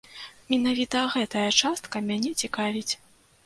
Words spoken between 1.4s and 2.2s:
частка